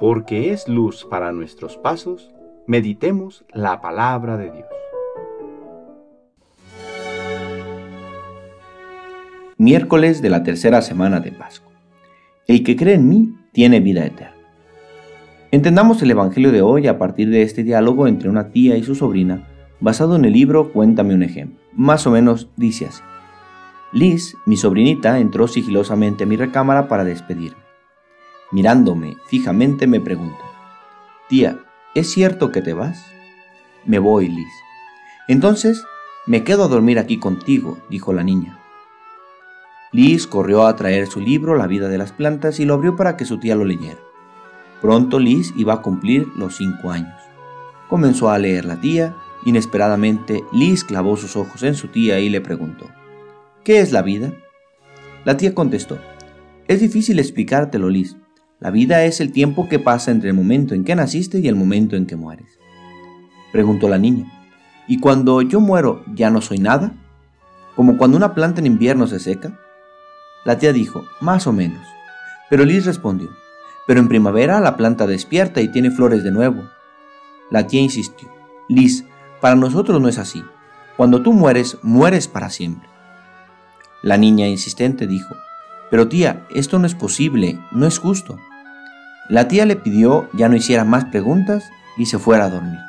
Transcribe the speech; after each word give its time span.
porque 0.00 0.50
es 0.50 0.66
luz 0.66 1.06
para 1.08 1.30
nuestros 1.30 1.76
pasos, 1.76 2.30
meditemos 2.66 3.44
la 3.52 3.82
palabra 3.82 4.38
de 4.38 4.50
Dios. 4.50 4.66
Miércoles 9.58 10.22
de 10.22 10.30
la 10.30 10.42
tercera 10.42 10.80
semana 10.80 11.20
de 11.20 11.32
Pascua. 11.32 11.70
El 12.46 12.64
que 12.64 12.76
cree 12.76 12.94
en 12.94 13.10
mí 13.10 13.36
tiene 13.52 13.80
vida 13.80 14.06
eterna. 14.06 14.34
Entendamos 15.50 16.00
el 16.00 16.12
Evangelio 16.12 16.50
de 16.50 16.62
hoy 16.62 16.86
a 16.86 16.96
partir 16.96 17.28
de 17.28 17.42
este 17.42 17.62
diálogo 17.62 18.06
entre 18.06 18.30
una 18.30 18.48
tía 18.48 18.78
y 18.78 18.82
su 18.82 18.94
sobrina, 18.94 19.48
basado 19.80 20.16
en 20.16 20.24
el 20.24 20.32
libro 20.32 20.72
Cuéntame 20.72 21.12
un 21.12 21.22
ejemplo. 21.22 21.60
Más 21.74 22.06
o 22.06 22.10
menos 22.10 22.48
dice 22.56 22.86
así. 22.86 23.02
Liz, 23.92 24.34
mi 24.46 24.56
sobrinita, 24.56 25.18
entró 25.18 25.46
sigilosamente 25.46 26.24
a 26.24 26.26
mi 26.26 26.36
recámara 26.36 26.88
para 26.88 27.04
despedirme. 27.04 27.69
Mirándome 28.52 29.16
fijamente 29.26 29.86
me 29.86 30.00
preguntó, 30.00 30.44
Tía, 31.28 31.58
¿es 31.94 32.10
cierto 32.10 32.50
que 32.50 32.62
te 32.62 32.72
vas? 32.72 33.06
Me 33.84 33.98
voy, 33.98 34.28
Liz. 34.28 34.52
Entonces, 35.28 35.84
me 36.26 36.42
quedo 36.42 36.64
a 36.64 36.68
dormir 36.68 36.98
aquí 36.98 37.18
contigo, 37.18 37.78
dijo 37.88 38.12
la 38.12 38.24
niña. 38.24 38.58
Liz 39.92 40.26
corrió 40.26 40.66
a 40.66 40.76
traer 40.76 41.06
su 41.06 41.20
libro 41.20 41.56
La 41.56 41.66
vida 41.66 41.88
de 41.88 41.98
las 41.98 42.12
plantas 42.12 42.60
y 42.60 42.64
lo 42.64 42.74
abrió 42.74 42.96
para 42.96 43.16
que 43.16 43.24
su 43.24 43.38
tía 43.38 43.56
lo 43.56 43.64
leyera. 43.64 43.98
Pronto 44.80 45.18
Liz 45.18 45.52
iba 45.56 45.74
a 45.74 45.82
cumplir 45.82 46.28
los 46.36 46.56
cinco 46.56 46.90
años. 46.90 47.14
Comenzó 47.88 48.30
a 48.30 48.38
leer 48.38 48.64
la 48.64 48.80
tía. 48.80 49.16
Inesperadamente, 49.44 50.44
Liz 50.52 50.84
clavó 50.84 51.16
sus 51.16 51.36
ojos 51.36 51.62
en 51.62 51.74
su 51.74 51.88
tía 51.88 52.20
y 52.20 52.28
le 52.28 52.40
preguntó, 52.40 52.86
¿Qué 53.64 53.80
es 53.80 53.92
la 53.92 54.02
vida? 54.02 54.32
La 55.24 55.36
tía 55.36 55.54
contestó, 55.54 55.98
Es 56.68 56.80
difícil 56.80 57.18
explicártelo, 57.18 57.88
Liz. 57.88 58.16
La 58.60 58.70
vida 58.70 59.04
es 59.06 59.22
el 59.22 59.32
tiempo 59.32 59.70
que 59.70 59.78
pasa 59.78 60.10
entre 60.10 60.28
el 60.28 60.34
momento 60.34 60.74
en 60.74 60.84
que 60.84 60.94
naciste 60.94 61.38
y 61.38 61.48
el 61.48 61.56
momento 61.56 61.96
en 61.96 62.04
que 62.04 62.14
mueres. 62.14 62.58
Preguntó 63.52 63.88
la 63.88 63.96
niña. 63.96 64.30
¿Y 64.86 65.00
cuando 65.00 65.40
yo 65.40 65.60
muero 65.60 66.04
ya 66.14 66.28
no 66.28 66.42
soy 66.42 66.58
nada? 66.58 66.92
¿Como 67.74 67.96
cuando 67.96 68.18
una 68.18 68.34
planta 68.34 68.60
en 68.60 68.66
invierno 68.66 69.06
se 69.06 69.18
seca? 69.18 69.58
La 70.44 70.58
tía 70.58 70.74
dijo, 70.74 71.04
más 71.22 71.46
o 71.46 71.54
menos. 71.54 71.80
Pero 72.50 72.66
Liz 72.66 72.84
respondió, 72.84 73.30
pero 73.86 73.98
en 73.98 74.08
primavera 74.08 74.60
la 74.60 74.76
planta 74.76 75.06
despierta 75.06 75.62
y 75.62 75.68
tiene 75.68 75.90
flores 75.90 76.22
de 76.22 76.30
nuevo. 76.30 76.62
La 77.50 77.66
tía 77.66 77.80
insistió, 77.80 78.28
Liz, 78.68 79.06
para 79.40 79.56
nosotros 79.56 80.02
no 80.02 80.08
es 80.08 80.18
así. 80.18 80.44
Cuando 80.98 81.22
tú 81.22 81.32
mueres, 81.32 81.78
mueres 81.82 82.28
para 82.28 82.50
siempre. 82.50 82.90
La 84.02 84.18
niña 84.18 84.48
insistente 84.48 85.06
dijo, 85.06 85.34
pero 85.90 86.08
tía, 86.08 86.46
esto 86.54 86.78
no 86.78 86.86
es 86.86 86.94
posible, 86.94 87.58
no 87.72 87.86
es 87.86 87.98
justo. 87.98 88.38
La 89.30 89.46
tía 89.46 89.64
le 89.64 89.76
pidió 89.76 90.28
ya 90.32 90.48
no 90.48 90.56
hiciera 90.56 90.84
más 90.84 91.04
preguntas 91.04 91.70
y 91.96 92.06
se 92.06 92.18
fuera 92.18 92.46
a 92.46 92.50
dormir. 92.50 92.80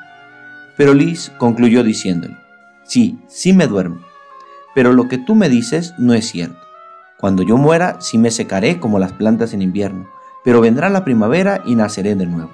Pero 0.75 0.95
Liz 0.95 1.31
concluyó 1.37 1.83
diciéndole, 1.83 2.35
sí, 2.83 3.19
sí 3.27 3.53
me 3.53 3.67
duermo, 3.67 4.01
pero 4.73 4.91
lo 4.91 5.07
que 5.07 5.19
tú 5.19 5.35
me 5.35 5.49
dices 5.49 5.93
no 5.99 6.15
es 6.15 6.27
cierto. 6.31 6.57
Cuando 7.19 7.43
yo 7.43 7.57
muera, 7.57 8.01
sí 8.01 8.17
me 8.17 8.31
secaré 8.31 8.79
como 8.79 8.97
las 8.97 9.13
plantas 9.13 9.53
en 9.53 9.61
invierno, 9.61 10.09
pero 10.43 10.61
vendrá 10.61 10.89
la 10.89 11.05
primavera 11.05 11.61
y 11.63 11.75
naceré 11.75 12.15
de 12.15 12.25
nuevo. 12.25 12.49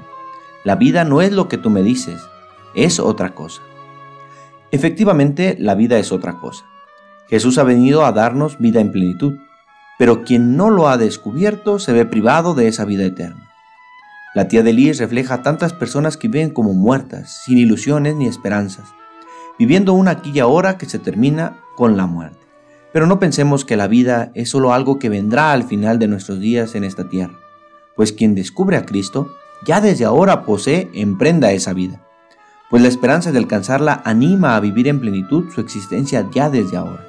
La 0.66 0.76
vida 0.76 1.06
no 1.06 1.22
es 1.22 1.32
lo 1.32 1.48
que 1.48 1.58
tú 1.58 1.70
me 1.70 1.82
dices, 1.82 2.20
es 2.76 3.00
otra 3.00 3.34
cosa. 3.34 3.62
Efectivamente, 4.72 5.56
la 5.58 5.76
vida 5.76 5.98
es 5.98 6.12
otra 6.12 6.34
cosa. 6.42 6.66
Jesús 7.30 7.58
ha 7.58 7.64
venido 7.64 8.06
a 8.06 8.12
darnos 8.12 8.60
vida 8.60 8.82
en 8.82 8.92
plenitud, 8.92 9.38
pero 9.98 10.26
quien 10.26 10.58
no 10.58 10.70
lo 10.70 10.90
ha 10.90 10.98
descubierto 10.98 11.80
se 11.80 11.94
ve 11.94 12.04
privado 12.04 12.54
de 12.54 12.68
esa 12.68 12.84
vida 12.84 13.06
eterna. 13.06 13.47
La 14.38 14.48
tía 14.48 14.62
de 14.62 14.72
Liz 14.72 15.00
refleja 15.00 15.34
a 15.34 15.42
tantas 15.42 15.74
personas 15.74 16.16
que 16.16 16.28
viven 16.28 16.52
como 16.52 16.72
muertas, 16.76 17.42
sin 17.44 17.58
ilusiones 17.58 18.16
ni 18.16 18.28
esperanzas, 18.28 18.86
viviendo 19.58 19.94
una 19.94 20.12
aquí 20.12 20.30
y 20.32 20.38
ahora 20.38 20.78
que 20.78 20.86
se 20.86 21.00
termina 21.00 21.58
con 21.76 21.98
la 21.98 22.06
muerte. 22.06 22.38
Pero 22.94 23.08
no 23.08 23.18
pensemos 23.18 23.66
que 23.66 23.76
la 23.76 23.88
vida 23.88 24.30
es 24.36 24.50
solo 24.50 24.74
algo 24.74 25.00
que 25.00 25.10
vendrá 25.10 25.54
al 25.54 25.64
final 25.64 25.98
de 25.98 26.08
nuestros 26.08 26.40
días 26.40 26.76
en 26.76 26.84
esta 26.84 27.10
tierra, 27.10 27.34
pues 27.96 28.12
quien 28.14 28.36
descubre 28.36 28.78
a 28.78 28.86
Cristo 28.86 29.28
ya 29.66 29.82
desde 29.82 30.06
ahora 30.06 30.46
posee 30.46 30.88
en 30.94 31.18
prenda 31.18 31.52
esa 31.52 31.74
vida, 31.74 32.06
pues 32.70 32.84
la 32.84 32.90
esperanza 32.90 33.32
de 33.32 33.40
alcanzarla 33.40 34.04
anima 34.06 34.56
a 34.56 34.60
vivir 34.60 34.88
en 34.88 35.00
plenitud 35.00 35.46
su 35.52 35.62
existencia 35.62 36.28
ya 36.32 36.52
desde 36.52 36.78
ahora. 36.78 37.04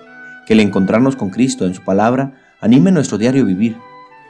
Que 0.47 0.55
el 0.55 0.61
encontrarnos 0.61 1.15
con 1.15 1.29
Cristo 1.29 1.67
en 1.67 1.75
su 1.75 1.85
palabra 1.85 2.57
anime 2.63 2.91
nuestro 2.91 3.19
diario 3.19 3.45
vivir, 3.45 3.77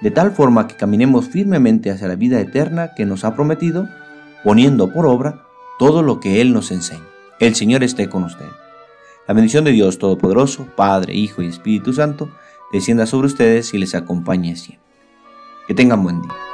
de 0.00 0.10
tal 0.10 0.32
forma 0.32 0.68
que 0.68 0.76
caminemos 0.76 1.28
firmemente 1.28 1.90
hacia 1.90 2.08
la 2.08 2.14
vida 2.14 2.40
eterna 2.40 2.94
que 2.94 3.06
nos 3.06 3.24
ha 3.24 3.34
prometido, 3.34 3.88
poniendo 4.44 4.92
por 4.92 5.06
obra 5.06 5.42
todo 5.78 6.02
lo 6.02 6.20
que 6.20 6.40
Él 6.40 6.52
nos 6.52 6.70
enseña. 6.70 7.04
El 7.40 7.54
Señor 7.54 7.82
esté 7.82 8.08
con 8.08 8.24
usted. 8.24 8.46
La 9.26 9.34
bendición 9.34 9.64
de 9.64 9.72
Dios 9.72 9.98
Todopoderoso, 9.98 10.66
Padre, 10.76 11.14
Hijo 11.14 11.42
y 11.42 11.46
Espíritu 11.46 11.92
Santo, 11.92 12.30
descienda 12.72 13.06
sobre 13.06 13.26
ustedes 13.26 13.74
y 13.74 13.78
les 13.78 13.94
acompañe 13.94 14.56
siempre. 14.56 14.86
Que 15.66 15.74
tengan 15.74 16.02
buen 16.02 16.22
día. 16.22 16.47